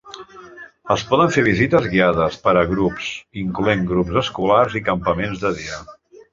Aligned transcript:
Es 0.95 1.03
poden 1.11 1.29
fer 1.35 1.43
visites 1.47 1.85
guiades 1.91 2.39
per 2.47 2.55
a 2.63 2.65
grups, 2.73 3.11
incloent 3.45 3.87
grups 3.95 4.19
escolars 4.25 4.81
i 4.83 4.85
campaments 4.93 5.47
de 5.49 5.57
dia. 5.63 5.83